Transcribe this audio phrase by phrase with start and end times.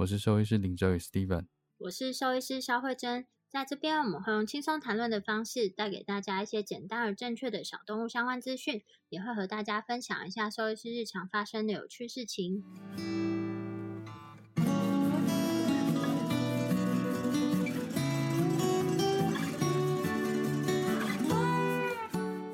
[0.00, 1.44] 我是兽医师林哲宇 Steven，
[1.76, 3.26] 我是兽医师肖慧珍。
[3.50, 12.64] 在这边，我们会用轻松谈论的方式，带给大家一些简单而正确的小动物相关资讯，也会和大家分享一下兽医师日常发生的有趣事情。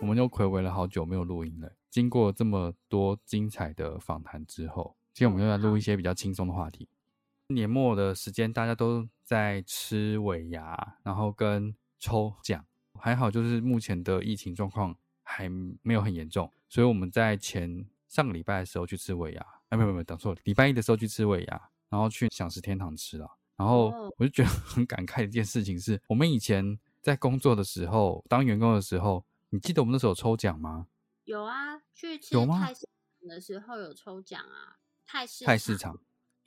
[0.01, 1.77] 我们又暌违了好久没有录音了。
[1.89, 6.89] 经过这么多精彩的访谈之后，今天我们又来录一些比较轻松的话题。
[7.49, 12.65] 年末的时间，大家都在吃尾牙，然后跟抽奖。
[12.99, 15.49] 还好，就是目前的疫情状况还
[15.83, 19.47] 没有很严重，所以我们在前上个礼拜的时候去吃尾牙。
[19.69, 20.41] 哎，没有没有，等错了。
[20.45, 23.29] 礼拜一的时候去吃尾牙，然后去享食天堂吃了。
[23.57, 30.89] 然后我就觉得很感慨的一件事情是，我们以前在工作的时候，当员工的时候，你记得我们那时候有抽奖吗？
[31.25, 32.89] 有啊，去吃泰市
[33.21, 35.99] 场的时候有抽奖啊，泰市泰市场。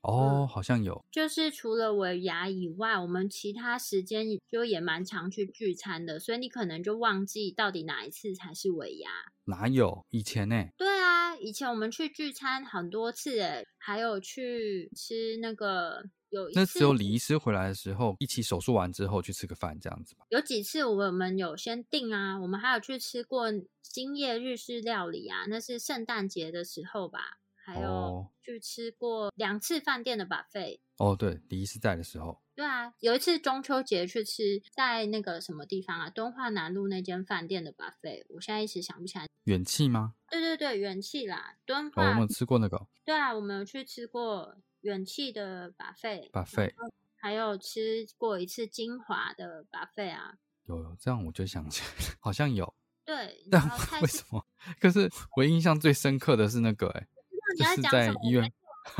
[0.02, 9.10] 哦，好像有，就是除了尾牙以外，我们其他时间就也蛮常去聚餐的，所以你可能就忘记到底哪一次才是尾牙。
[9.46, 10.68] 哪有以前呢？
[10.78, 20.26] 对啊，以前我们去聚餐很多次，诶，还有去吃那个有那只有李医师回来的时候，一起手术完之后去吃个饭这样子吧。
[20.30, 23.48] 有几次我们有先订啊，我们还有去吃过
[23.82, 27.40] 今夜日式料理啊，那是圣诞节的时候吧。
[27.74, 39.28] 还有去吃过两次饭店的 buffet 哦，对，第一次在的时候，对啊，有一次中秋节去吃在那个什么地方啊，敦化南路那间饭店的 buffet，我现在一时想不起来。
[39.44, 40.16] 元气吗？
[40.30, 42.10] 对对对，元气啦，敦化。
[42.10, 42.88] 我们吃过那个。
[43.06, 46.30] 对啊，我们有去吃过元气的 buffet。
[46.32, 46.74] buffet。
[47.16, 50.36] 还有吃过一次金华的 buffet 啊。
[50.66, 52.74] 有有，这样我就想起来，好像有。
[53.06, 53.46] 对。
[53.50, 53.62] 但
[54.02, 54.46] 为什么？
[54.80, 57.08] 可是我印象最深刻的是那个，哎。
[57.58, 58.52] 就是在医院，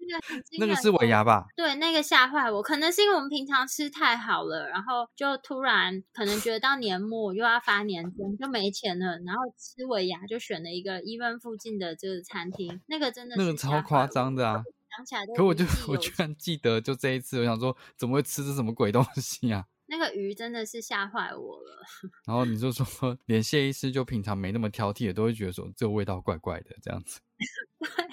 [0.00, 1.46] 那个那个是尾牙吧？
[1.56, 14.62] 对，那个吓坏我，可能是因为我们平常吃太好了，然后就突然可能觉得到年末又要发年终，就没钱了，然后吃尾牙就选了一个医院附近的这个餐厅，那个真的那个超夸张的啊！
[14.94, 19.64] 想起来，可我就我居然记得就这一次，我想说怎么会吃这什么鬼东西啊？
[19.92, 21.82] 那个鱼真的是吓坏我了。
[22.24, 27.20] 然后你就说，连谢医师就平常没那么挑剔的，都会觉得说这个味道怪怪的这样子。
[27.78, 28.08] 对，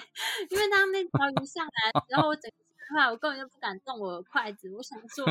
[0.50, 4.70] 因为当那条鱼上来，然后我整个吓坏，我根本就不敢动我的筷子。
[4.74, 5.24] 我想说，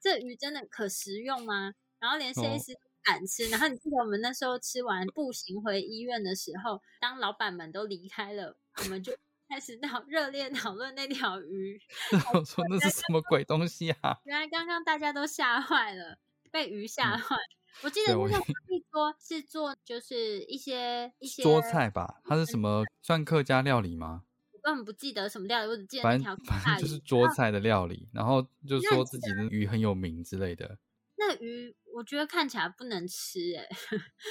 [0.00, 1.72] 这鱼真的可食用吗？
[2.00, 3.48] 然后连谢医师都不敢吃。
[3.48, 9.16] 然后你记得我们那时候吃完步行回医院的时候，当老板们都离开了，我们就。
[9.54, 11.80] 开始讨热烈讨论那条鱼，
[12.34, 14.18] 我说那是什么鬼东西啊？
[14.26, 16.18] 原来刚刚大家都吓坏了，
[16.50, 17.36] 被鱼吓坏。
[17.84, 18.44] 我记得那个
[18.90, 22.20] 桌 是做就是一些一些桌菜吧？
[22.24, 24.24] 它是什么算客家料理吗？
[24.50, 30.78] 我根本不记得什么料理，我只记得反正反正就是桌菜的料理，然后就说自己的鱼很有名之类的。
[31.16, 33.68] 那鱼我觉得看起来不能吃，哎，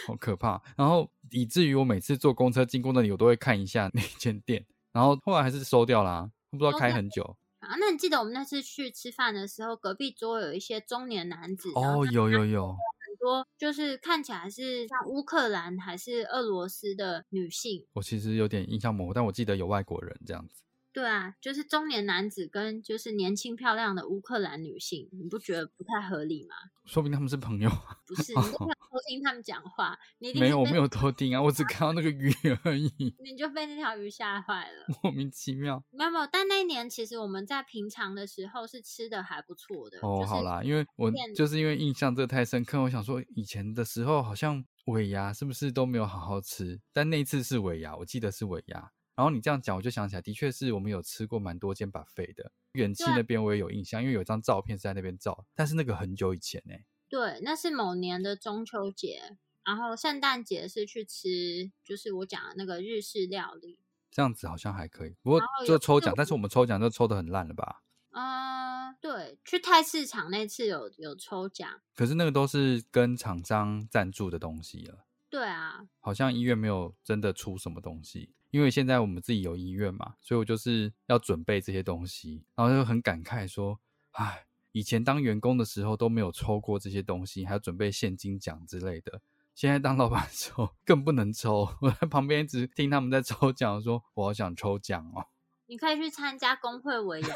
[0.05, 0.61] 好可怕。
[0.75, 4.66] 然后以至于我每次坐公车经过那里，我都会看一下那间店。
[4.94, 7.76] 然后后来还是收掉啦，不知道开很久啊。
[7.80, 17.85] 那你记得我们那次去吃饭的时候，隔壁桌有一些中年男子哦，有有有很多，就是看起来是像乌克兰还是俄罗斯的女性。
[17.94, 20.62] 我其实有点印象模糊，但我记得有外国人这样子。
[20.93, 26.55] 对啊，就是中年男子跟就是年轻漂亮的乌克兰女性，你不觉得不太合理吗？
[26.85, 27.69] 说不定他们是朋友。
[28.05, 32.31] 不是，你没有 偷听他们讲话，你没有，我没有偷听啊，我只看到那个鱼
[32.63, 32.91] 而已。
[33.23, 35.84] 你就被那条鱼吓坏了， 莫名其妙。
[35.90, 39.97] 没有没有，但那一年其实我们在平常的时候是吃的还不错的。
[40.03, 46.79] 哦，好啦，因为我就是因为印象这太深刻，我想说以前的时候好像尾牙是不是都没有好好吃？
[46.91, 48.91] 但那一次是尾牙，我记得是尾牙。
[49.16, 52.52] 然后你这样讲，我就想起来，的确是我们有吃过蛮多间把费的。
[52.74, 56.74] 远期那边我也有印象，因为有一张照片是在那边照，但是那个很久以前呢、
[57.08, 63.78] 对，那是某年的中秋节，然后圣诞节是去吃，就是我讲的那个日式料理。
[64.10, 65.16] 这样子好像还可以。
[65.22, 67.82] 不过就抽奖，但是我们抽奖都抽的很烂了吧？
[68.12, 71.82] 嗯，对，去泰市场那次有有抽奖。
[71.96, 78.35] 可是那个都是跟厂商赞助的东西了，对啊，好像医院没有真的出什么东西。
[78.52, 83.80] 因为现在我们自己有医院嘛，所以我就是要准备这些东西，然后就很感慨说，
[84.12, 89.22] 唉，以前当员工的时候都没有抽过这些东西，还要准备现金奖之类的。
[89.56, 95.26] 现在当老板的时候更不能抽，我在旁边一直听他们在抽奖，说我好想抽奖哦。
[95.66, 97.36] 你可以去参加工会尾牙。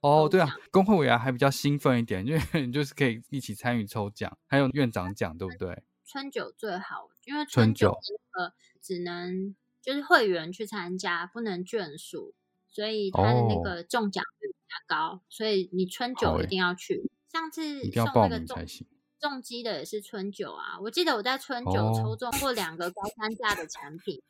[0.00, 5.82] 哦，对啊，工会尾牙还比较兴奋一点，因为 你就是可以一起参与抽奖，还有院长奖，对不对？
[6.08, 12.32] 春酒最好，因为春酒酒呃只能就是会员去参加，不能眷属，
[12.66, 17.10] 所以它的那哦个中奖率比较高，所以你春酒一定要去。
[17.30, 18.86] 上次送那个重名才行。
[19.20, 24.22] 重机的也是春酒啊，我记得我在春酒哦抽中过两个高单价的产品，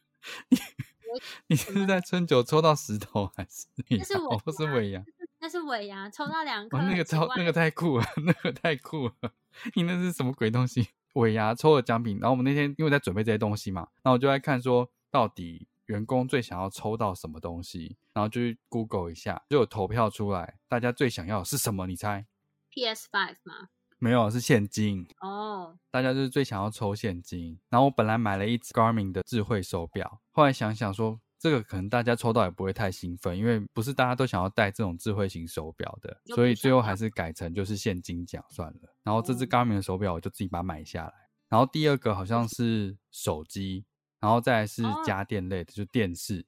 [1.47, 3.67] 你是在春酒抽到石头还是
[3.97, 5.05] 那是我，不是尾牙？
[5.39, 9.33] 那是尾牙抽到两颗哦，那个超那个太酷了， 那个太酷了！
[9.75, 10.89] 你那是什么鬼东西？
[11.15, 21.87] 尾牙抽的奖品，然后我们那天因为在准备这些东西嘛，然后我就在看说到底员工最想要抽到什么东西，然后就去 Google 一下，就有投票出来，大家最想要的是什么？
[21.87, 22.27] 你猜
[22.71, 23.69] ？PS Five 吗？
[24.01, 25.09] 没有，是现金。
[25.21, 27.59] 哦，大家就是最想要抽现金。
[27.69, 38.81] 然后我本来买了一只 Garmin 的智慧手表，后来想想说，这个可能大家抽到也不会太兴奋，因为不是大家都想要戴这种智慧型手表的，所以最后还是改成就是现金奖算了。
[39.05, 41.13] 然后这只哦 Garmin 的手表我就自己把它买下来。
[41.49, 43.85] 然后第二个好像是手机，
[44.21, 46.45] 然后再来是哦家电类的，就是电视。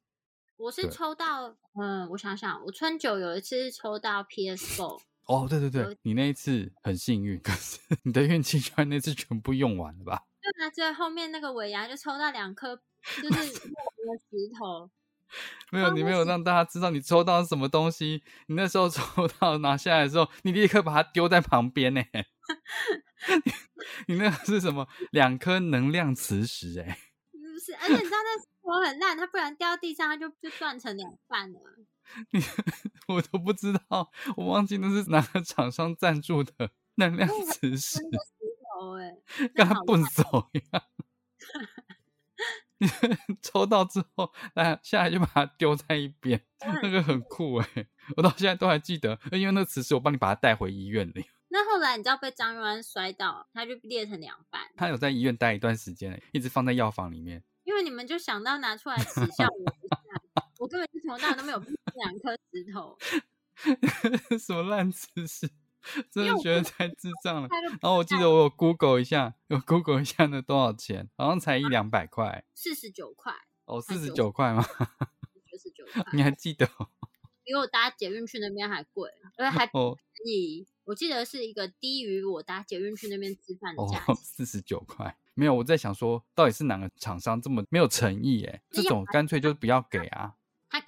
[0.57, 10.25] 我是抽到，嗯，我想想，我春九有一次是抽到 PS Four， 哦，对对有对，你那一次很幸运，可是 你的运气居然那次全部用完了吧？
[10.43, 12.83] 对啊，最后面那个尾牙就抽到两颗，
[13.23, 13.61] 就是石
[14.59, 14.91] 头，
[15.71, 18.23] 没有，你没有让大家知道你抽到什么东西。
[18.47, 22.03] 你那时候抽到拿下来的时候，你立刻把它丢在旁边呢。
[23.45, 23.53] 你
[24.09, 24.89] 你那个是什么？
[25.13, 26.99] 两颗能量磁石哎。
[27.31, 31.61] 不是，而且你知道那石头很烂，它不然掉地上它就就断成两半了。
[32.33, 32.41] 你
[33.15, 38.01] 我都不知道，我忘记那是哪个厂商赞助的能量磁石，石
[38.75, 39.17] 头哎、
[39.55, 40.83] 跟它笨好烂手一样。
[42.81, 42.87] 你
[43.43, 46.43] 抽到之后，来下来就把它丢在一边，
[46.83, 47.67] 那个很酷哎、
[48.17, 51.25] 我到现在都还记得，因为那个磁石我帮你把它带回医院里。
[51.49, 57.43] 那后来你知道被张玉安摔到，他就裂成两半，他有在医院待一段时间，一直放在药房里面。
[57.65, 59.97] 因为你们就想到拿出来耻笑我一下，
[60.59, 62.97] 我根本就从头到尾都没有碰过两颗石头，
[64.39, 65.51] 什么烂知识，
[66.11, 67.49] 真的觉得太智障了。
[67.81, 73.33] 然后我记得我有 Google 一下，有 Google 一下那多少钱，好像才一两百块四十九块，
[73.65, 74.63] 哦，四十九九块吗？
[74.63, 76.89] 四十九 块，你还记得哦？
[77.43, 80.67] 比我搭捷运去那边还贵，而且还哦便宜。
[80.85, 88.45] 我记得是一个低于我搭捷运去那边吃饭的哦价钱。，四十九块，没有，我在想说，到底是哪个厂商这么没有诚意？
[88.45, 90.35] 哎，这种干脆就不要给啊！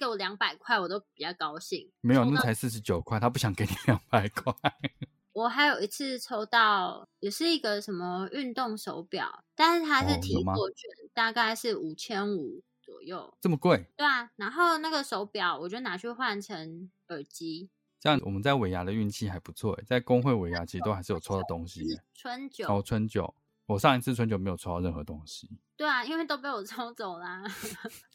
[0.03, 1.89] 他给我两百块，我都比较高兴。
[2.01, 4.53] 没有，那才四十九块，他不想给你两百块。
[5.31, 13.33] 我还有一次抽到，也是一个什么运动手表，但是它是提货券，大概是五千五左右。
[13.39, 17.69] 这么贵，对啊，然后那个手表我就拿去换成耳机，
[17.99, 21.99] 这样我们在尾牙的运气还不错欸，在工会尾牙其实都还是有抽到东西。
[22.13, 22.67] 春酒。
[22.67, 23.33] 哦，春酒，
[23.67, 27.43] 我上一次春酒没有抽到任何东西，对啊，因为都被我抽走啦。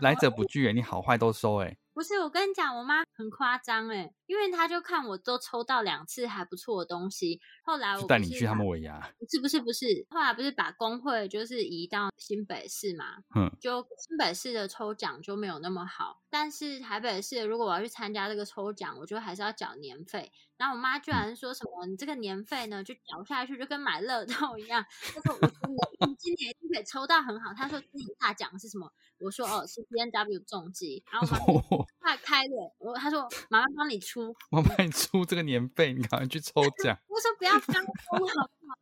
[0.00, 1.76] 来者不拒哎，你好坏都收哎。
[1.94, 20.32] 不是，我跟你讲，我妈很夸张哎，因为她就看我都抽到两次还不错的东西，后来我就带你去他们尾牙，不是不是不是，后来不是把工会就是移到新北市嘛，嗯，就新北市的抽奖就没有那么好，但是台北市如果我要去参加这个抽奖，我就还是要缴年费。
[20.56, 24.84] 然后我妈居然说什么，你这个年费呢就缴下去就跟买乐透一样。
[25.12, 27.52] 她说我今年你今年一定可以抽到很好。
[27.52, 28.88] 她说今年大奖是什么？
[29.18, 31.02] 我说哦是 B N W 重机。
[31.10, 34.34] 然后我妈说快开了，我他说妈妈帮你出。
[34.50, 38.78] 我帮你出这个年费，你赶快去抽 奖，我说不要刚抽好不好？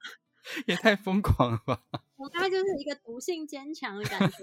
[0.66, 1.80] 也太疯狂了吧？
[2.16, 4.36] 我妈就是一个毒性坚强的感觉。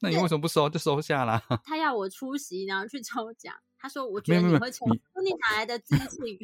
[0.00, 1.42] 那你为什么不收就收下啦？
[1.64, 3.54] 他要我出席，然后去抽奖。
[3.78, 6.38] 他说：“我觉得你会抽。”你我说：“你哪来的自信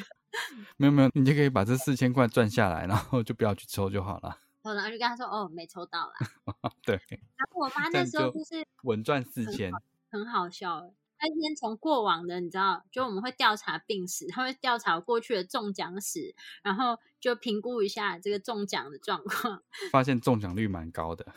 [0.77, 6.15] 没有没有，你就可以把这四千块赚下来，然后就不要去抽就好了。？”我然后就跟他说：“哦，没抽到啦。
[6.83, 9.73] 对，”然后我妈那时候就是稳赚四千。
[10.11, 10.93] 很好笑
[11.23, 11.29] 欸。
[11.29, 19.63] 那天从过往的，你知道，就我们会调查病史，他会调查过去的中奖史，然后就评估一下这个中奖的状况。
[19.93, 21.33] 发现中奖率蛮高的。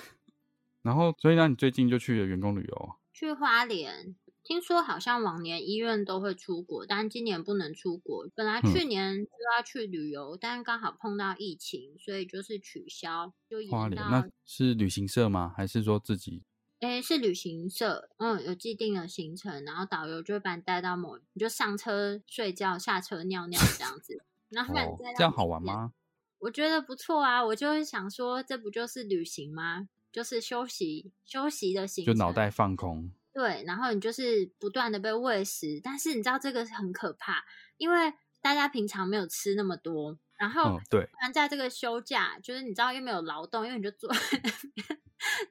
[0.81, 2.95] 然后，所以呢，你最近就去了员工旅游？
[3.11, 8.27] 去花莲，听说好像往年医院都会出国，但今年不能出国。
[8.35, 15.53] 本来去年就要去旅游，但刚好碰到疫情，所以就是取消，就花莲那是旅行社吗？
[15.55, 16.43] 还是说自己？
[16.81, 25.45] 诶，是旅行社，嗯，有既定的行程，然后导游就会把你带到某，你就上车睡觉，下车尿尿这样子，然后把你哦带到，这样好？
[25.45, 25.93] 玩吗？
[26.39, 29.87] 我觉得不错啊，我就是想说，这不就是旅行吗？
[30.11, 33.11] 就是休息休息的行程，就脑袋放空。
[33.33, 37.43] 对，然后你就是不断的被喂食，但是你知道这个很可怕，
[37.77, 44.99] 因为大家平常没有吃那么多，然后嗯，对，突然在这个休假，就是你知道又没有劳动，因为你就坐在那边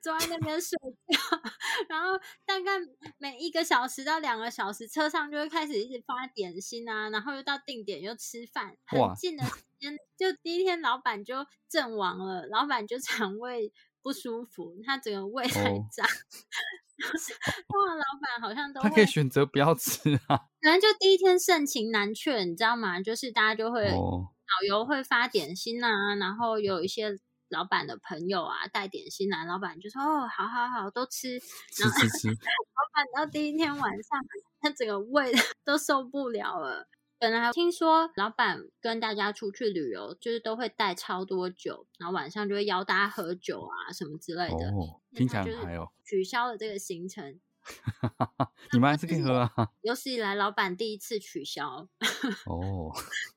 [0.02, 0.78] 坐在那边睡
[1.08, 1.18] 觉，
[1.88, 2.72] 然后大概
[3.18, 16.06] 每一个小时到两个小时，车上就会开始一直发点心啊，然后又到定点又吃饭，很近的时间，就第一天老板就阵亡了，老板就肠胃不舒服，他整个胃在哦胀。
[16.96, 17.32] 就 是
[17.66, 20.36] 通常老板好像都他可以，选择不要吃啊。
[20.60, 23.00] 可能就第一天盛情难却，你知道吗？
[23.00, 31.38] 就是大家就会哦，导游会发点心啊，然后有一些老板的朋友啊带点心来，老板就说哦，好好好，都吃。
[31.38, 34.20] 吃吃吃， 老板到第一天晚上，
[34.60, 35.32] 他整个胃
[35.64, 36.88] 都受不了了。
[37.16, 44.66] 本来听说老板跟大家出去旅游，就是都会带超多酒，然后晚上就会邀大家喝酒啊什么之类的。
[44.70, 45.88] 哦，听起来他就是很嗨哦。
[46.04, 47.40] 取消了这个行程，
[48.72, 49.50] 你们还是可以喝啊。
[49.80, 51.88] 有史以来老板第一次取消。
[52.46, 52.92] 哦，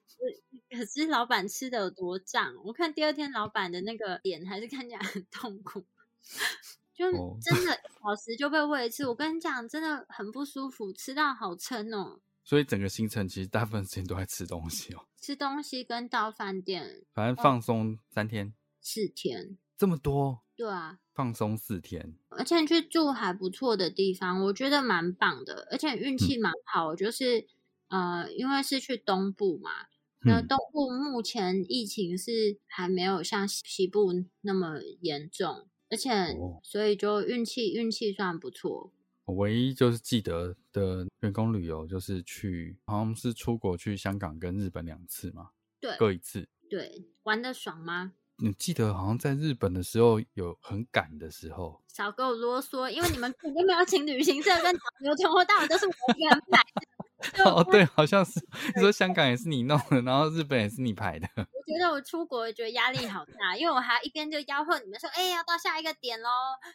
[0.78, 2.54] 可是老板吃的有多胀？
[2.64, 5.84] 我看第二天老板的那个脸还是看起来很痛苦，
[6.94, 9.08] 就哦真的一小时就被喂一次。
[9.08, 12.20] 我跟你讲，真的很不舒服，吃到好撑哦。
[12.44, 15.06] 所以整个行程其实大部分时间都在吃东西哦。
[15.20, 22.16] 吃东西跟到饭店反正放松三天，四天，这么多，对啊，放松四天。
[22.30, 26.96] 而且去住还不错的地方，我觉得蛮棒的，而且运嗯气蛮好。
[26.96, 27.46] 就是
[27.90, 29.72] 呃，因为是去东部嘛，
[30.22, 38.92] 那嗯，东部目前疫情是还没有像西西部那么严重，而且哦所以就运气运气算不错。
[39.26, 46.48] 我唯一就是记得的员工旅游，就是去好像是出国去香港跟日本两次嘛，对各一次。
[46.70, 48.14] 对，玩的爽吗？
[48.40, 56.97] 你记得好像在日本的时候有很赶的时候，少跟我啰嗦，因为你们肯定没有请旅行社跟导游，从头到尾都是我一个人排的。
[57.34, 58.40] 就哦，对，好像是
[58.76, 61.28] 你说香港也是你弄的，然后日本也是你排的。
[61.36, 66.30] 我觉得我出国觉得压力好大，因为我还一边就吆喝你们说，哎、要到下一个点喽，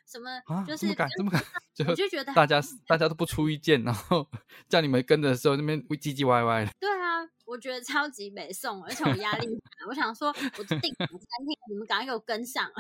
[0.07, 1.31] 什么啊，就是这么赶，这么
[1.91, 4.29] 我就觉得大家大家都不出意见，然后
[4.69, 6.71] 叫你们跟着的时候，那边唧唧歪歪的。
[6.81, 9.87] 对啊，我觉得超级没送，而且我压力很大。
[9.89, 12.71] 我想说，我订什么餐厅，你们赶快给我跟上。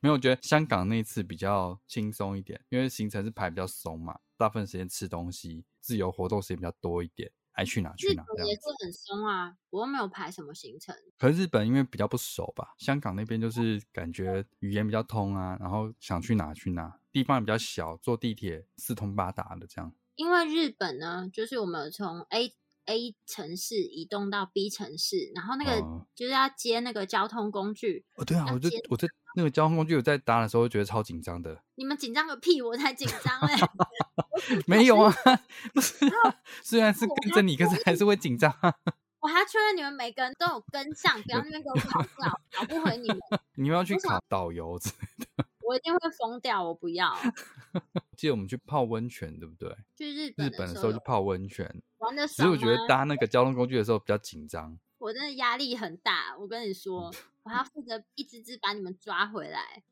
[0.00, 8.46] 没有，我觉得香港那次比较轻松一点，因为行程是排比较松嘛，大部分时间吃东西，自由活动时间比较多一点，爱去哪去日本哪这样。
[8.48, 10.96] 也是很松啊，我又没有排什么行程。
[11.18, 19.92] 可是日本因为比较不熟吧，香港那边就是感觉语言比较通啊，然后想去哪去哪，地方也比较小，坐地铁四通八达的这样。
[20.16, 22.52] 因为日本呢，就是我们从 A
[22.86, 28.04] A 城市移动到 B 城市，然后那个哦就是要接那个交通工具。
[28.16, 31.62] 哦，对啊，我就我在那个交通工具我在搭的时候，觉得超紧张的。
[31.76, 33.54] 你们紧张个屁，我才紧张嘞！
[34.66, 35.12] 没有啊，
[35.72, 38.74] 不是啊，虽然是跟着你，可是还是会紧张啊。
[39.20, 43.18] 我还确认你们每个人都有跟上，不要那边给我跑掉，跑不回你们，
[43.56, 47.14] 你们要去考导游之类的，我一定会疯掉，我不要。
[48.16, 49.76] 记得我们去泡温泉，对不对？
[49.96, 54.78] 去日日本的时候本的时候去泡温泉，玩的只是爽我觉得搭那个交通工具的时候比较紧张。
[54.98, 56.36] 我真的压力很大。
[56.38, 57.10] 我跟你说，
[57.50, 59.82] 我还要负责一只只把你们抓回来。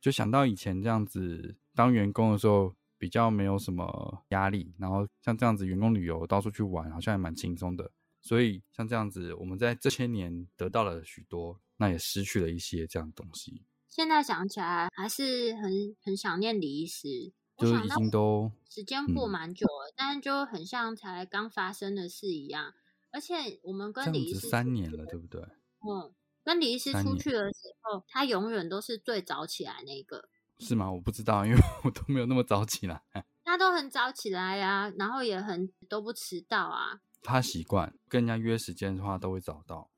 [0.00, 7.90] 就想到以前这样子当员工的时候，比较没有什么压力，然后像这样子员工旅游到处去玩，好像也蛮轻松的。
[8.20, 17.32] 所以像这样子，我们在这些年得到了许多，那也失去了一些这样的东西，现在想起来还是很很想念李医师。
[17.56, 22.72] 就是已经都时间过嗯蛮久了，但是就很像才刚发生的事一样。
[23.10, 25.42] 而且我们跟李医师三年了，对不对？
[25.86, 26.12] 嗯，
[26.44, 30.28] 跟李医师出去的时候，他永远都是最早起来那个。
[30.58, 30.90] 是吗？
[30.92, 33.02] 我不知道，因为我都没有那么早起来。
[33.44, 37.00] 他都很早起来呀、然后也很都不迟到啊。
[37.22, 39.89] 他习惯跟人家约时间的话，都会早到。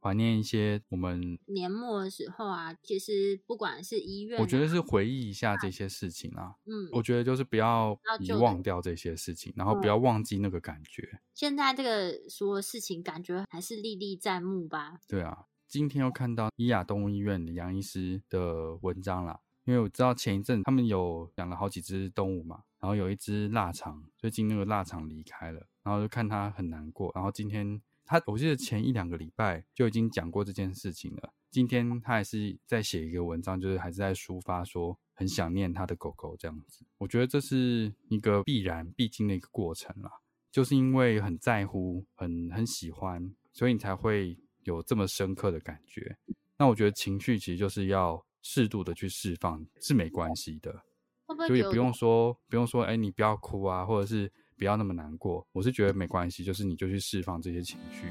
[0.00, 6.54] 怀念一些我们年末的时候啊，其实不管是医院啊，我觉得是回忆一下这些事情啊。
[6.66, 11.20] 嗯，我觉得就是不要遗忘掉这些事情，然后不要忘记那个感觉。
[11.34, 15.00] 现在这个所有事情感觉还是历历在目吧。
[15.08, 40.10] 对啊，今天又看到伊雅动物医院的杨医师的文章啦，因为我知道前一阵他们有养了好几只动物嘛，然后有一只腊肠，最近那个腊肠离开了，然后就看他很难过，然后今天他我记得前一两个礼拜就已经讲过这件事情了，今天他还是在写一个文章，就是还是在抒发说很想念他的狗狗这样子，我觉得这是一个必然必经的一个过程啦。
[40.50, 46.16] 就是因为很在乎、很很喜欢，所以你才会有这么深刻的感觉。
[46.56, 50.82] 那我觉得情绪其实就是要适度的去释放，是没关系的，
[51.46, 55.46] 就也不用说不用说，哎，你不要哭啊，或者是不要那么难过。
[55.52, 58.08] 我是觉得没关系，就是你就去释放这些情绪。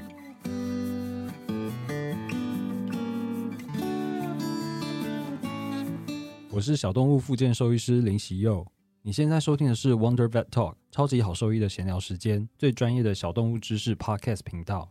[6.50, 8.66] 我是小动物复健兽医师林喜佑。
[9.02, 14.90] 你现在收听的是 Wonder Vet Talk，超级好兽医的闲聊时间，最专业的小动物知识 Podcast 频道。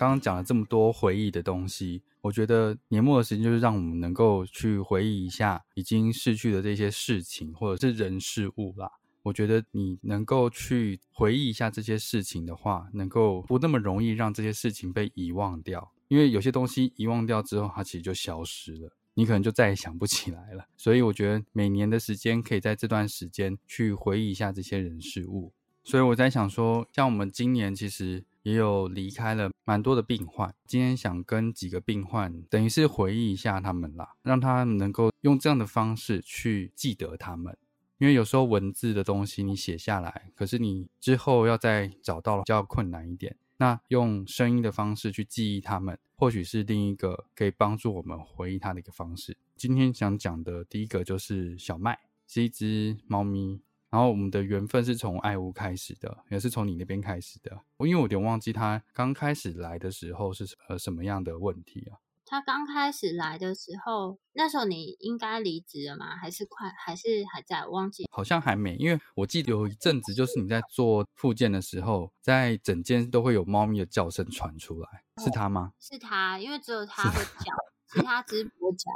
[0.00, 8.90] 刚刚讲了这么多回忆的东西，我觉得年末的时间就是让我们能够去回忆一下已经逝去的这些事情，或者是人事物啦。
[9.24, 20.64] 我觉得你能够去回忆一下这些事情的话，能够不那么容易让这些事情被遗忘掉，因为有些东西遗忘掉之后，它其实就消失了，你可能就再也想不起来了。
[20.78, 25.52] 所以我觉得每年的时间可以在这段时间去回忆一下这些人事物。
[25.84, 37.56] 所以我在想说，像我们今年其实也有离开了蛮多的病患，今天想跟几个病患，等于是回忆一下他们啦，让他能够用这样的方式去记得他们。
[37.98, 43.36] 因为有时候文字的东西你写下来，可是你之后要再找到比较困难一点。
[43.58, 49.36] 那用声音的方式去记忆他们，或许是另一个可以帮助我们回忆他的一个方式。
[49.54, 53.60] 今天想讲的第一个就是小麦，是一只猫咪。
[53.90, 57.60] 然后我们的缘分是从爱屋开始的，也是从你那边开始的。
[57.76, 61.98] 我因为我有点忘记他刚开始来的时候是呃什么样的问题啊？
[62.24, 66.14] 他刚开始来的时候，那时候你应该离职了吗？
[66.16, 67.66] 还是快，还是还在？
[67.66, 68.04] 我忘记。
[68.12, 75.72] 好像还没，因为我记得有一阵子，就是你在做复健的时候，在整间都会有猫咪的叫声传出来，是它吗？
[75.80, 77.52] 是他，因为只有他会叫，
[77.92, 78.88] 其他只不会叫。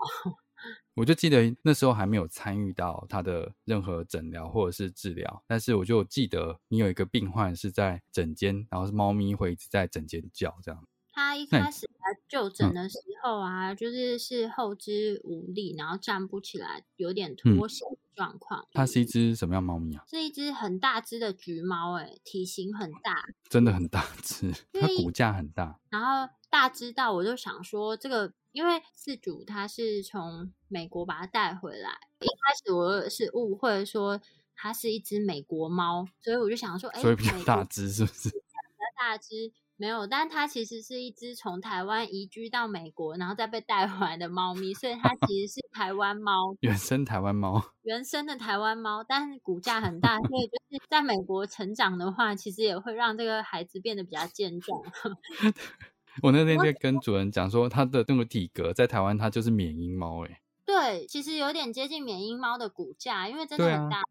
[0.95, 10.87] 我就记得那时候还没有参与到他的任何诊疗或者是治疗，但是我就记得你有一个病患是在诊间，然后是猫咪会一直在诊间叫这样。
[11.15, 18.67] 他一开始来就诊的时候啊，就是是后肢无力，然后站不起来，有点脱形的状况。
[18.73, 20.05] 它是一只什么样猫咪啊？
[20.09, 25.79] 是一只很大只的橘猫，哎，体型很大， 真的很大只，它骨架很大。
[25.89, 34.21] 然后大只到我就想说，这个因为饲主他是从美国把它带回来，一开始我是误会说
[34.57, 38.31] 它是一只美国猫，所以我就想说，哎，所以比较大只是不是？
[38.31, 39.53] 比较大只。
[39.77, 54.81] 没有，但它其实是一只从台湾移居到美国，然后再被带回来的猫咪，所以它 其实是台湾猫，原生台湾猫， 原生的台湾猫，但是骨架很大，所以就是在美国成长的话，其实也会让这个孩子变得比较健壮。
[56.23, 64.03] 我那天在跟主人讲说，它的那个体格在台湾它就是缅因猫，哎，对，其实有点接近缅因猫的骨架，因为真的很大，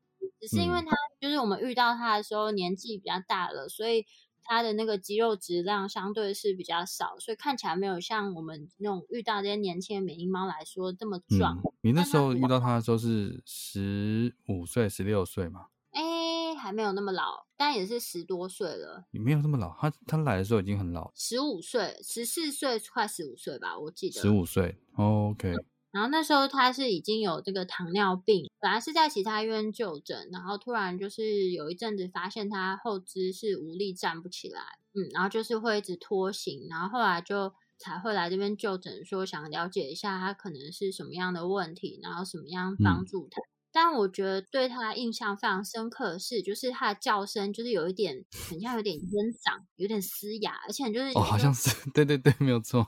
[0.41, 4.06] 只是因为它就是我们遇到它的时候年纪比较大了，所以。
[4.43, 11.62] 它的那个肌肉质量相对是比较少，所以看起来没有像我们那种遇到这些年轻的美英猫来说这么壮。
[11.82, 15.67] 你那时候遇到它的时候是十五岁、十六岁吗？
[15.91, 19.06] 哎，还没有那么老，但也是十多岁了。
[19.12, 24.19] 你没有那么老，它它来的时候已经很老，十五岁、十四岁，快十五岁吧，我记得。
[24.19, 25.53] 十五岁，OK。
[25.93, 34.60] 然后那时候他是已经有这个糖尿病，本来是在其他医院就诊，然后突然就是有一阵子发现他后肢是无力站不起来，
[34.95, 43.39] 嗯，然后就是会一直拖行，然后后来就才会来这边就诊，说想了解一下他可能是什么样的问题，然后什么样帮助他。
[43.71, 52.88] 但我觉得对他印象非常深刻的是，就是他的叫声就是有一点很像有点烟嗓，有点嘶哑，而且就是哦，好像是 对对对，没有错。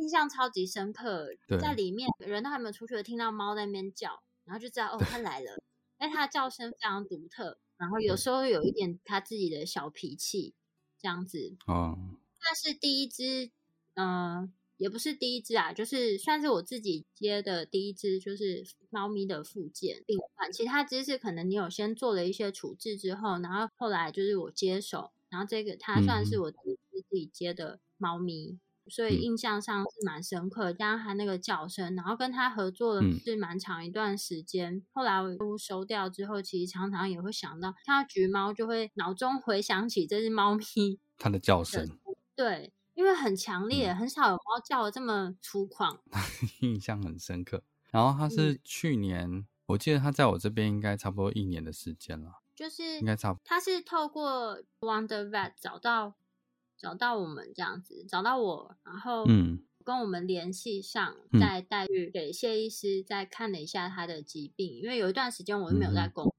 [0.00, 1.28] 印象超级深刻，
[1.60, 5.62] 在里面人都还没有出去，听到猫在那边叫，然后就知道哦，它来了。
[5.98, 10.52] 但它的叫声非常独特，然后有时候有一点它自己的小脾气，
[10.98, 11.56] 这样子。
[11.66, 11.96] 哦，
[12.40, 13.52] 那是第一只，
[13.94, 20.52] 嗯，也不是第一只啊，就是算是我自己接的第一只，就是猫咪的附件病患。
[20.52, 28.58] 其他只是可能你有先做了一些处置之后，然后后来就是我接手，然后这个它算是我第一只自己接的猫咪。
[28.88, 34.82] 所以印象上是蛮深刻，加上他那个叫声，然后跟他合作了是蛮长一段时间。
[34.92, 41.88] 后来我都收掉之后，其实常常也会想到看到橘猫，就会脑中回想起这只猫咪 它的叫声。
[42.34, 45.98] 对，因为很强烈，很少有猫叫的这么粗犷，
[46.60, 47.62] 印象很深刻。
[47.90, 53.42] 然后它是去年，我记得它在我这边应该差不多一年的时间了，就是应该差不多。
[53.44, 56.14] 它是透过 Wonder Vet 找到。
[56.82, 66.34] 找到我们这样子，找到我，然后嗯，跟我们联系上，再带去给谢医师再看了一下他的疾病，因为有一段时间我都没有在工作，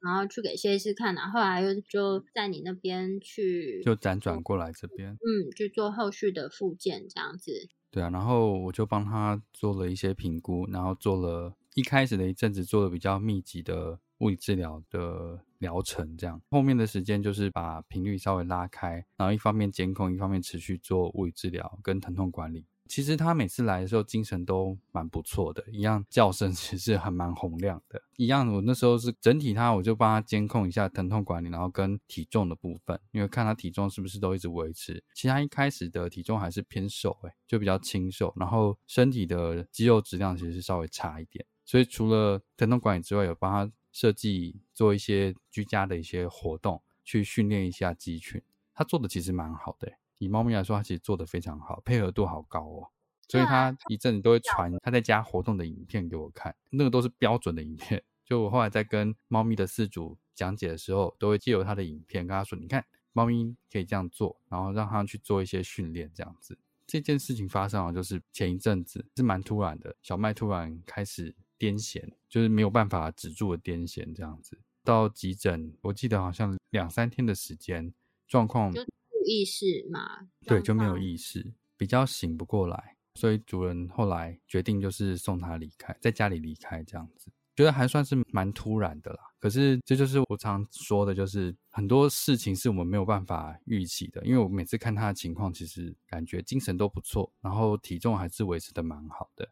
[0.00, 7.70] 然后去给谢医师看，然后后来又就在你那边去，就辗转过来这边，嗯，去做后续的复健这样子。
[7.90, 14.00] 对啊，然后我就帮他做了一些评估，然后做了一开始的一阵子做的比较密集的。
[14.18, 22.66] 物理治疗的疗程，这样后面的时间就是把频率稍微拉开，然后一方面监控，一方面持续做物理治疗跟疼痛管理。
[22.88, 28.00] 其实他每次来的时候精神都蛮不错的，一样叫声 其实还蛮洪亮的。
[28.16, 35.04] 一样，我那时候是整体他，我就帮他监控一下疼痛管理，然后跟体重的部分，因为看他体重是不是都一直维持。
[35.14, 41.44] 其实他一开始的体重还是偏瘦，诶就比较清瘦，然后身体的肌肉质量其实是稍微差一点。
[41.66, 43.70] 所以除了疼痛管理之外，有帮他。
[43.98, 48.40] 设计做一些居家的一些活动，去训练一下肌群。
[48.72, 52.90] 他做的其实蛮好的，以猫咪来说，他其实做的非常好，配合度好高哦。
[53.26, 58.00] 所以他一阵子都会传他在家活动的影片给我看，那个都是标准的影片。
[58.24, 66.56] 就我后来在跟猫咪的饲主讲解的时候，都会借由他的影片跟他说：“你看，猫咪可以这样做，然后让他去做一些训练，这样子。”
[66.86, 71.34] 这件事情发生啊，就是前一阵子是蛮突然的，小麦突然开始。
[71.58, 77.92] 癫痫就是没有办法止住的癫痫，这样子到急诊，我记得好像两三天的时间，
[78.26, 78.82] 状况就
[79.26, 89.20] 意识嘛，对，就没有意识，比较醒不过来，所以主人后来决定就是送他离开，在家里离开这样子，觉得还算是蛮突然的啦。
[89.40, 99.48] 可是这就是我常说的，就是很多事情是我们没有办法预期的，因为我每次看他的情况，其实感觉精神都不错，然后体重还是维持的蛮好的。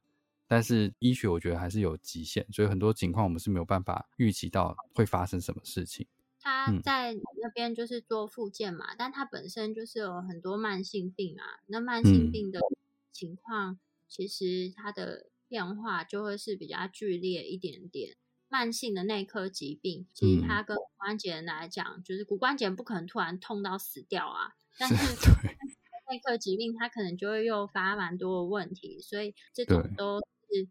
[0.49, 6.07] 但是医学我觉得还是有极限，所以很多情况我们是没有办法预期到会发生什么事情。
[6.39, 11.59] 他在那边就是做复健嘛，但他本身就是有很多慢性病啊。
[11.67, 12.61] 那慢性病的
[13.11, 18.17] 情况，其实它的变化就会是比较剧烈一点点。
[18.49, 24.55] 慢性的内科疾病，其实它跟骨关节来讲，就是骨关节不可能突然痛到死掉啊。
[24.79, 24.95] 但是
[26.09, 30.21] 内科疾病它可能就会诱发蛮多的问题，所以这种都。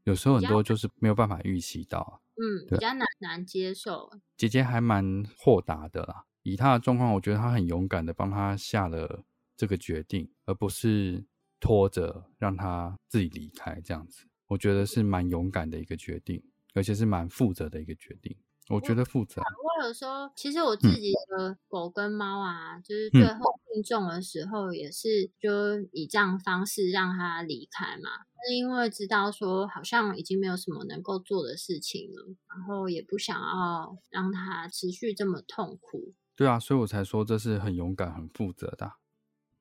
[0.03, 4.09] 有时候很多就是没有办法预期到，嗯，比较难难接受。
[4.37, 9.23] 姐姐还蛮豁达的啦，以她的状况，我觉得她很勇敢的帮她下了
[9.55, 11.25] 这个决定，而不是
[11.59, 14.25] 拖着让她自己离开这样子。
[14.47, 18.35] 我觉得是蛮勇敢的一个决定，而且是蛮负责的一个决定。
[18.69, 19.41] 我觉得负责。
[19.41, 28.09] 我有时候其实我自己的狗跟猫啊，就是最后病重的时候，也是就以这样方式让它离开嘛。
[28.47, 36.13] 是因为知道说好像已经没有什么能够做的事情了，然后也不想要让它持续这么痛苦。
[36.35, 38.93] 对啊，所以我才说这是很勇敢、很负责的。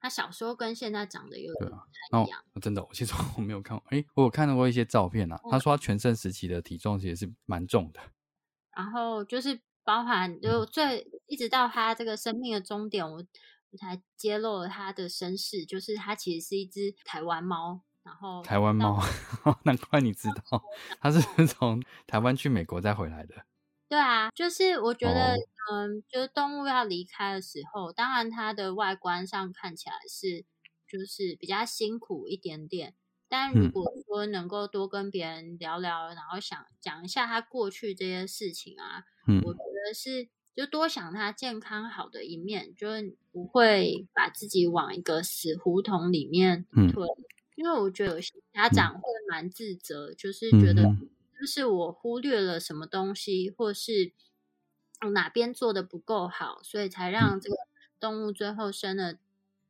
[0.01, 2.45] 他小时候跟现在长得有点不太一样。
[2.61, 5.41] 真的，我其实 我没有看过，哎，我有看到过一些照片啊。
[5.51, 8.01] 他说他全盛时期的体重其实是蛮重的。
[8.77, 13.17] 然后就是包含就最一直到他这个生命的终点，我
[13.71, 17.83] 我才揭露了他的身世，就是他其实是一只台湾猫。
[18.05, 19.01] 然后台湾猫，
[19.65, 20.63] 难怪你知道，
[21.01, 23.47] 它是从台湾去美国再回来的。
[23.89, 25.37] 对啊，就是我觉得，
[25.73, 30.45] 嗯，就是动物要离开的时候，当然它的外观上看起来是
[30.87, 32.95] 就是比较辛苦一点点，
[33.37, 42.87] 但如果说能够多跟别人聊聊，然后想讲一下他过去这些事情啊，嗯，我觉得是就多想他健康好的一面，就
[43.33, 47.05] 不会把自己往一个死胡同里面推。
[47.57, 50.85] 因为我觉得有些家长会蛮自责，就是觉得
[51.41, 54.13] 就是我忽略了什么东西，或是
[55.13, 57.57] 哪边做的不够好，所以才让这个
[57.99, 59.17] 动物最后生了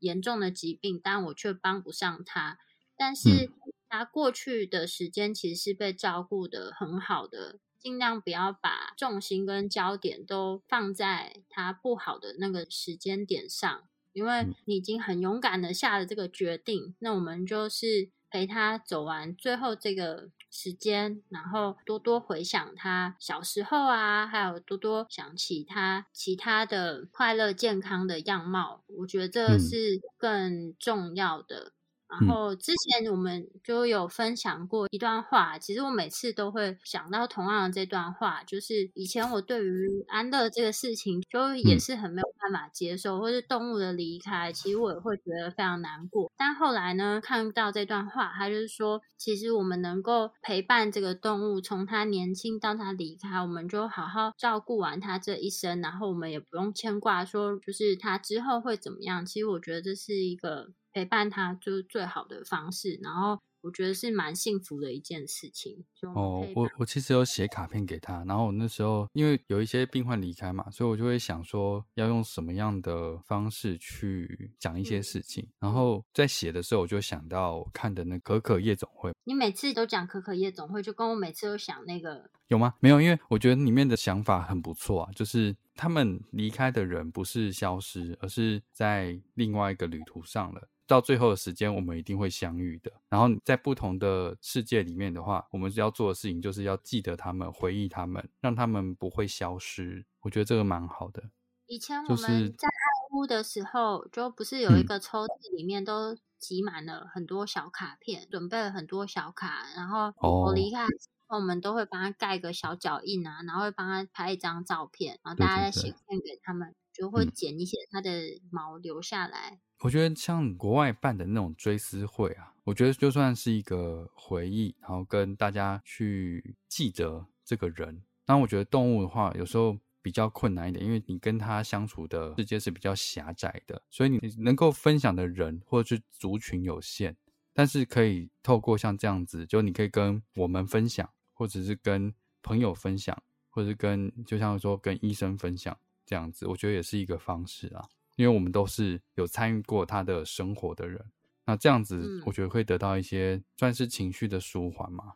[0.01, 2.59] 严重的疾病，但我却帮不上它。
[2.97, 3.51] 但是
[3.89, 13.83] 他过去的时间其实是被照顾的很好的，尽量不要把重心跟焦点都放在他不好的那个时间点上。
[14.13, 31.73] 因为你已经很勇敢的下了这个决定，那我们就是陪他走完最后这个时间，然后多多回想他小时候啊，还有多多想起他其他的快乐健康的样貌，我觉得这是更重要的。
[32.21, 46.31] 然后之前我们就有分享过一段话，其实我每次都会想到同样的这段话，就是以前我对于安乐这个事情，就也是很没有办法接受，或是动物的离开，其实我也会觉得非常难过。
[46.37, 59.25] 但后来呢，看到这段话，他就是说，其实我们能够陪伴这个动物，从它年轻到它离开，我们就好好照顾完它这一生，然后我们也不用牵挂说，就是它之后会怎么样。
[59.27, 60.69] 其实我觉得这是一个。
[60.95, 65.85] 陪伴他就是最好的方式，然后我觉得是蛮幸福的一件事情。
[66.15, 75.45] 哦，我我其实有写卡片给他，然后我那时候因为有一些病患离开嘛，所以我就会想说要用什么样的方式去讲一些事情。
[75.59, 79.11] 然后在写的时候，我就想到看的那《可可夜总会》。
[79.25, 82.75] 你每次都讲《可可夜总会》，就跟我每次都想那个有吗？
[82.79, 90.69] 没有，因为我觉得里面的想法很不错啊，就是他们离开的人不是消失，而是在另外一个旅途上了。
[90.87, 92.93] 到最后的时间，我们一定会相遇的。
[93.09, 100.05] 然后在不同的世界里面的话，我们要做的事情就是要记得他们，回忆他们，让他们不会消失。
[100.21, 101.23] 我觉得这个蛮好的。
[101.67, 109.65] 以前我们在爱屋的时候，就不是有一个抽屉，里面都挤满了很多小卡片，准备了很多小卡。
[109.75, 110.87] 然后我离开
[111.29, 118.11] 我们都会帮他盖个小脚印啊，然后会帮他拍一张照片，然后大家再写信给他们，就会剪一些它的
[118.51, 119.61] 毛留下来。
[119.81, 128.03] 我觉得像国外办的那种追思会啊，我觉得就算是一个回忆，然后跟大家去记得这个人。
[128.27, 137.17] 那我觉得动物的话，有时候比较困难一点，因为你跟它相处的世界是比较狭窄的，所以你能够分享的人或者是族群有限。
[137.53, 147.85] 但是可以透过像这样子，就你可以跟我们分享，或者是跟朋友分享，或者是跟就像说跟医生分享这样子，我觉得也是一个方式啊。
[148.17, 151.05] 因为我们都是有参与过他的生活的人，
[151.47, 155.15] 那这样子我觉得会得到一些算是情绪的舒缓嘛。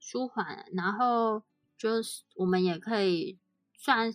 [0.00, 1.44] 舒缓，然后
[1.78, 3.38] 就是我们也可以
[3.72, 4.12] 算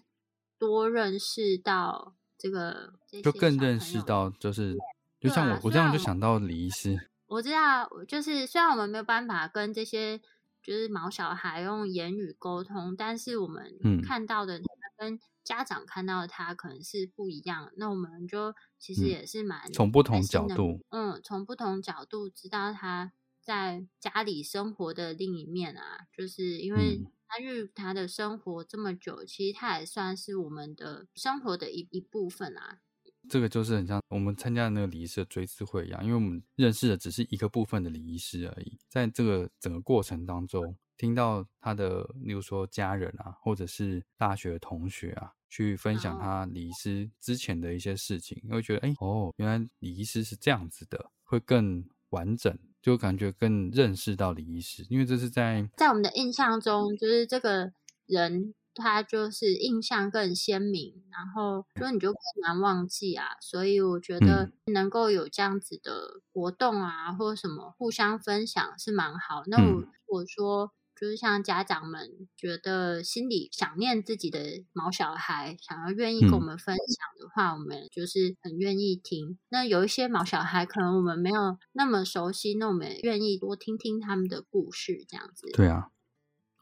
[0.57, 2.93] 多认识到这个，
[3.23, 4.75] 就更认识到，就是
[5.17, 7.09] 就像我我这样就想到李医师。
[7.27, 10.19] 我知道，就是虽然我们没有办法跟这些
[10.61, 14.59] 就是毛小孩用言语沟通，但是我们看到的
[14.97, 15.17] 跟。
[15.49, 32.81] 家长看到他可能是不一样，那我们就其实也是蛮从不同角度，嗯，从不同角度知道他在家里生活的另一面啊，就是因为参与他的生活这么久，其实他也算是我们的生活的一一部分啊。
[33.27, 45.31] 这个就是很像我们参加的那个礼仪师的追思会一样，因为我们认识的只是一个部分的礼仪师而已，在这个整个过程当中，听到他的，例如说家人啊，或者是大学同学啊。
[45.51, 57.71] 去分享他李医师之前的一些事情，会觉得哎哦，原来李医师是这样子的，会更完整，就感觉更认识到李医师，因为这是在在我们的印象中，就是这个
[58.05, 63.29] 人他就是印象更鲜明，然后就你就更难忘记啊。
[63.41, 69.41] 所以我觉得能够有这样子的活动啊，或者什么互相分享是蛮好。
[69.47, 70.71] 那我我说。
[70.99, 79.39] 就是像家长们觉得心里想念自己的毛小孩，想要愿意跟我们分享的话，我们就是很愿意听。
[79.47, 85.49] 那有一些毛小孩可能我们没有那么熟悉，那我们愿意多听听他们的故事，这样子。
[85.53, 85.91] 对啊，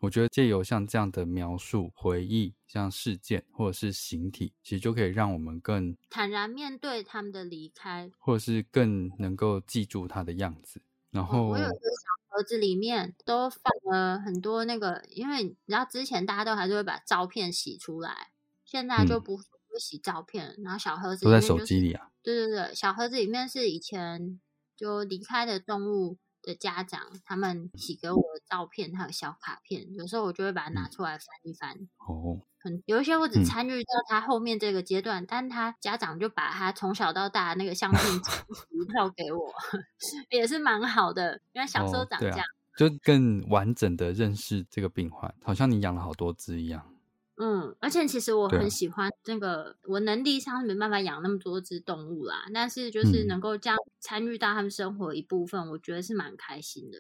[0.02, 10.80] 我觉得借由像这样的描述、回忆，像事件或者是形体，其实就可以让我们更坦然面对他们的离开，或者是更能够记住他的样子。
[11.10, 12.17] 然后我有一个小。
[12.38, 18.30] 盒子里面都放了很多那个，因为你知道之前大家都还是会把照片洗出来，
[18.64, 22.12] 现在就不不洗照片，然后小盒子都在手机里啊。
[22.22, 24.40] 对对对，小盒子里面是以前
[24.76, 31.90] 就离开的动物的家长他们洗给我的照片，还有小卡片，有时候我就会把它拿出来翻一翻。
[32.08, 32.42] 哦。
[32.86, 39.54] 有一些我只参与到他后面这个阶段，但他家长就把他从小到大那个相片一套 给我，
[40.30, 41.42] 也是蛮好的。
[41.54, 42.40] 因为小时候长这样，
[42.78, 46.94] 就更完整的认识这个病患，好像你养了好多只一样。
[47.40, 56.98] 嗯，而且其实我很喜欢这个，我能力上是没办法养那么多只动物啦，但是就是能够这样参与到他们生活一部分，我觉得是蛮开心的。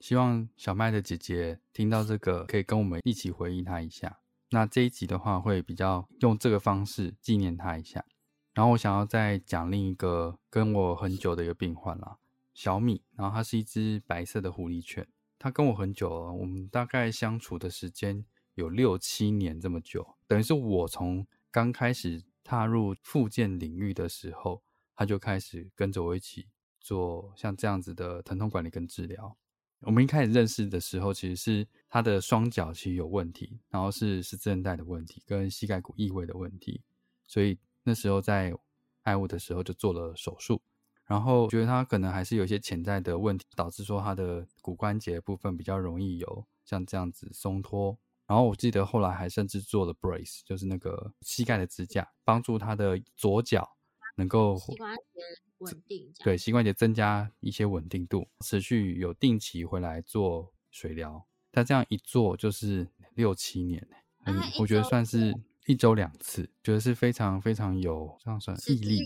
[0.00, 4.20] 希望小麦的姐姐听到这个，可以跟我们一起回应他一下。
[4.54, 8.04] 那这一集的话，会比较用这个方式纪念他一下。
[8.52, 12.18] 然后我想要再讲另一个跟我很久的一个病患啦，
[12.54, 15.08] 小米，然后它是一只白色的狐狸犬，
[15.40, 24.62] 它跟我很久了，我们大概相处的时间有六七年这么久，等于是我从刚开始踏入复健领域的时候，
[24.94, 26.46] 它就开始跟着我一起
[26.80, 29.36] 做像这样子的疼痛管理跟治疗。
[29.86, 36.82] 我们一开始认识的时候，其实是他的双脚其实有问题，然后是是韧带的问题跟膝盖骨异位的问题，
[37.26, 38.54] 所以那时候在
[39.02, 40.62] 爱物的时候就做了手术，
[41.04, 47.98] 然后觉得他可能还是有一些潜在的问题，导致说他的骨关节部分比较容易有像这样子松脱。
[48.26, 53.73] 然后我记得后来还甚至做了 brace，就是那个膝盖的支架，帮助他的左脚
[54.16, 55.20] 能够膝关节
[55.58, 61.26] 稳定，对膝关节增加一些稳定度，持续有定期回来做水疗。
[61.52, 63.86] 他这样一做就是六七年，
[64.24, 65.34] 嗯，我觉得算是
[65.66, 69.00] 一周两次，觉得是非常非常有这样算毅力，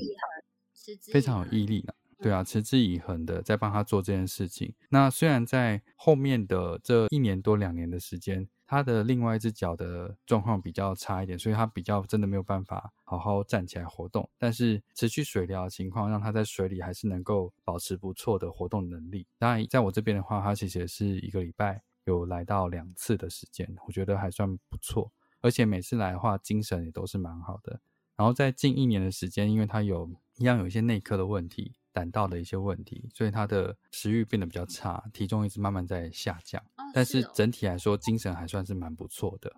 [1.13, 1.95] 非常有毅力的。
[2.21, 4.75] 对啊，持之以恒的在帮他做这件事情。
[4.89, 8.49] 那虽然在后面的这一年多两年的时间。
[8.71, 14.29] 他的另外一只脚的状况比较差一点，所以他比较真的没有办法好好站起来活动。
[14.37, 19.27] 但是持续水疗的情况，让他在水里还是能够保持不错的活动能力。
[19.39, 25.11] 当然，在我这边的话，他其实也是一个礼拜有来到两次的时间，我觉得还算不错。
[25.41, 27.81] 而且每次来的话，精神也都是蛮好的。
[28.17, 31.73] 然后在近一年的时间，因为他有一样有一些内科的问题。
[31.99, 36.63] 胆道的一些问题，所以他的食欲变得比较差，体重一直慢慢在下降。
[36.95, 39.53] 但是整体来说，精神还算是蛮不错的。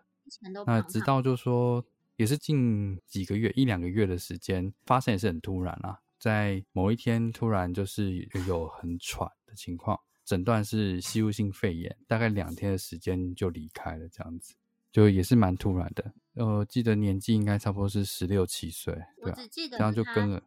[0.64, 1.84] 那直到就说，
[2.16, 6.00] 也是近几个月一两个月的时间，发生也是很突然啦。
[6.18, 14.54] 在某一天突然就是有很喘的情况，诊断是吸入性肺炎，大概两天的时间就离开了，这样子
[14.90, 16.10] 就也是蛮突然的。
[16.34, 20.42] 呃，记得年纪应该差不多是十六七岁，对啊，这样就跟了。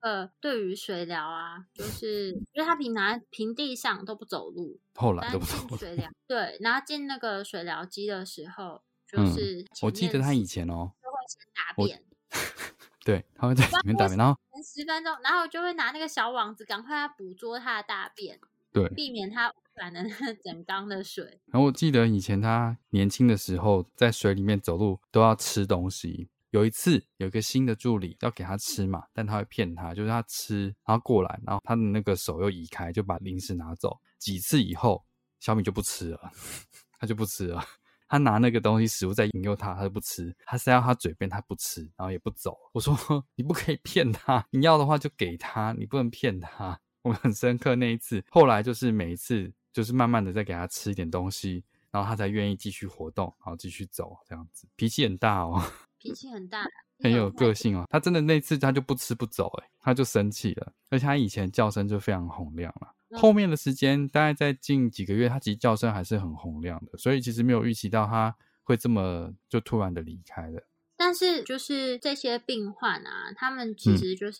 [0.00, 6.10] 呃，对于水疗啊，就是因为他平常平地上都不走路，后来都不走水疗。
[6.26, 12.02] 对，然后进那个水疗机的时候，就是我记得他以前哦，都会先大便，
[13.04, 18.40] 对，他会在里面大便，然后十分钟，然后就会拿那个小网子赶快要捕捉他的大便，
[18.72, 21.40] 对，避免他污染的那整缸的水。
[21.46, 26.28] 然后我记得以前他年轻的时候，在水里面走路都要吃东西。
[26.50, 33.96] 有一次，有一个新的助理要给他吃嘛，但他会骗他，就是他吃，然后过来，然后他的那个手又移开，就把零食拿走。
[34.18, 35.04] 几次以后，
[35.38, 36.30] 小米就不吃了，
[36.98, 37.64] 他就不吃了。
[38.08, 40.36] 他拿那个东西食物在引诱他，他就不吃。
[40.44, 42.58] 他塞到他嘴边，他不吃，然后也不走。
[42.72, 42.92] 我说
[43.36, 46.80] 你不可以骗他，你要的话就给他，你不能骗他。
[47.02, 54.68] 我很深刻那一次，后来就是每一次就是慢慢的再给他吃一点东西，然后他才愿意继续活动，然后继续走这样子。
[54.74, 55.62] 脾气很大哦。
[56.00, 56.66] 脾气很大，
[56.98, 57.86] 很有个性哦。
[57.90, 60.72] 他真的那次他就不吃不走，哎，他就生气了。
[60.88, 63.18] 而且他以前叫声就非常洪亮了。
[63.18, 66.98] 后面的时间大概在近几个月，他其实叫声还是很洪亮的。
[66.98, 70.66] 所以其实没有预期到他会这么就突然的离开了。
[70.96, 74.38] 但是就是这些病患啊，他们其实就是。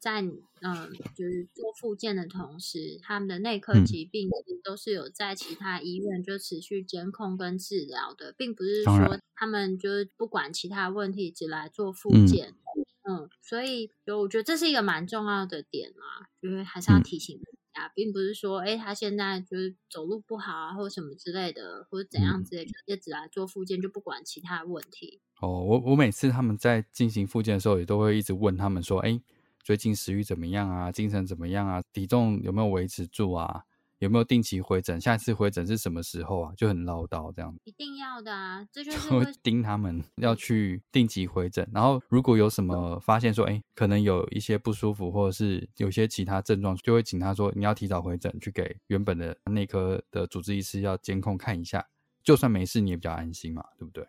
[0.00, 0.22] 在
[0.62, 12.54] 嗯，就是做复健的同时，他们的内科疾病其实都是有在其他医院就持续监控跟治疗的，并不是说他们就是不管其他问题只来做复健。
[13.02, 17.38] 嗯，所以就我觉得这是一个蛮重要的点嘛，就是还是要提醒
[17.72, 25.20] 大家，并不是说哎他现在就是走路不好啊，或者什么之类的，或者怎样之类，直接只来做复健就不管其他问题。
[25.40, 29.20] 哦，我我每次他们在进行复健的时候，也都会一直问他们说，哎。
[29.62, 30.90] 最近食欲怎么样啊？
[30.90, 31.82] 精神怎么样啊？
[31.92, 33.64] 体重有没有维持住啊？
[33.98, 34.98] 有没有定期回诊？
[34.98, 36.54] 下一次回诊是什么时候啊？
[36.56, 37.54] 就很唠叨这样。
[37.64, 38.66] 一定要的啊！
[38.72, 41.68] 这就是会 盯他们要去定期回诊。
[41.70, 51.86] 然后如果有什么发现说，哎，可能有一些不舒服，或者是有些其他症状，就会请他说你要提早回诊，去给原本的内科的主治医师要监控看一下。
[52.22, 54.08] 就算没事，你也比较安心嘛，对不对？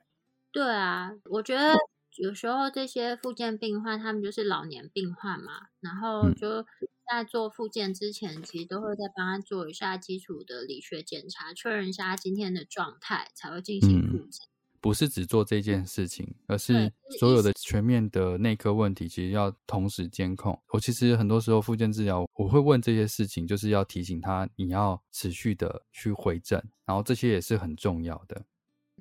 [0.53, 1.73] 对啊，我觉得。
[2.21, 6.63] 有时候这些复健病患，他们就是老年病患嘛，然后就
[7.09, 14.45] 在做复健之前，其实都会再帮他做一下基础的理学检查，确认一下他今天的状态，才会进行复健。
[14.79, 20.61] 不是只做这件事情，而是所有的全面的内科问题，其实要同时监控。
[20.73, 28.45] 我其实很多时候复健治疗，我会问这些事情，就是要提醒他，你要持续的去回诊，然后这些也是很重要的。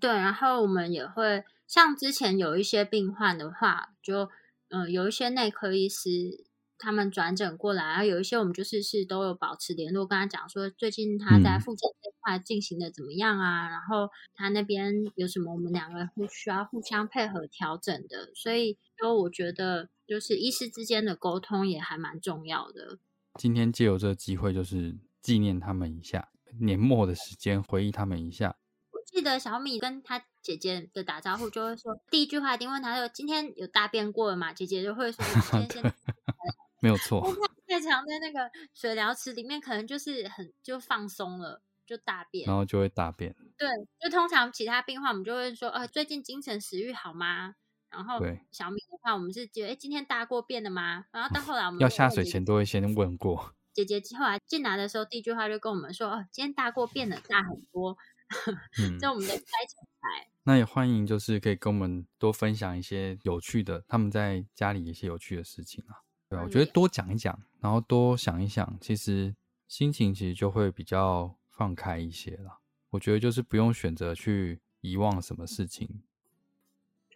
[0.01, 1.45] 对，然后我们也会。
[1.67, 4.29] 像之前有一些病患的话，就
[4.71, 6.45] 嗯有一些内科医师
[6.77, 22.99] 他们转诊过来，然后有一些我们就是是都有保持联络，跟他讲说最近他在复诊这块进行的怎么样啊，然后他那边有什么我们两个会需要互相配合调整的，所以就我觉得就是医师之间的沟通也还蛮重要的。
[23.39, 28.57] 今天借由这个机会，就是纪念他们一下，年末的时间回忆他们一下。
[29.13, 35.83] 我记得小米跟他姐姐的打招呼，就会说第一句话一定问他说：“今天有大便过了吗？”姐姐就会说：“今天先。
[36.81, 37.21] ”没有错。
[37.67, 43.35] 太常在那个水疗池里面，可能就是很就放松了，就大便，然后就会大便。
[43.59, 43.69] 对，
[44.01, 47.55] 就通常其他病患，我们就会说：“呃，最近精神食欲好吗？”
[47.91, 48.21] 然后
[48.53, 51.07] 小米的话，我们是觉得，哎，今天大过便了吗？
[51.11, 53.55] 然后到后来，我们要下水前都会先问过。
[53.73, 57.97] 姐姐后来进来的时候，第一句话就跟我们说：“哦，今天大过便了，大很多。”
[59.01, 60.31] 这我们的开场台。
[60.45, 66.01] 那也欢迎，就是可以跟我们多分享一些有趣的，他们在家里一些有趣的事情啊。
[66.29, 69.35] 对啊，我觉得多讲一讲，然后多想一想，其实
[69.69, 72.61] 心情其实就会比较放开一些了。
[72.91, 76.03] 我觉得就是不用选择去遗忘什么事情。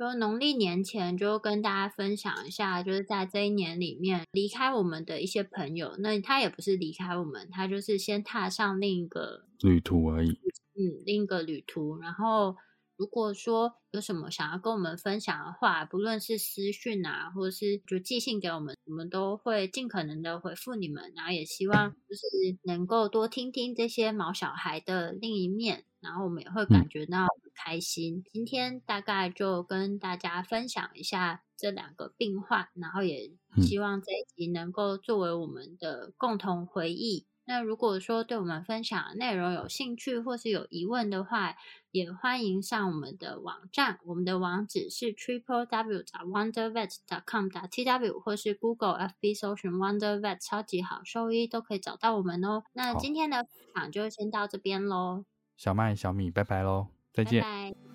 [0.05, 5.97] 就农历年前，就跟大家分享一下，就是在这一年里面离开我们的一些朋友。
[5.99, 10.39] 那他也不是离开我们，他就是先踏上另一个旅途而已。
[10.77, 11.97] 嗯，另一个旅途。
[11.97, 12.55] 然后，
[12.97, 21.13] 如果说有什么想要跟我们分享的话，不论是私讯啊，或者是就寄信给我们，我们都会尽可能的回复你们。
[21.17, 22.23] 然后，也希望就是
[22.63, 25.85] 能够多听听这些毛小孩的另一面。
[26.01, 28.23] 然后我们也会感觉到很开心。
[28.31, 33.33] 今天大概就跟大家分享一下这两个病患，然后也
[33.63, 37.27] 希望这一集能够作为我们的共同回忆。
[37.47, 41.57] 那如果说对我们分享的内容有兴趣或是有疑问的话，
[41.91, 52.65] 也欢迎上我们的网站，我们的网址是 triple w 打 wondervet com 打 t w 或是 Google FB 搜寻 wondervet 超级好兽医都可以找到我们哦。
[52.73, 55.25] 那今天的分享就先到这边喽。
[55.57, 57.43] 小麦、小米，拜拜喽，再见。
[57.43, 57.94] 拜拜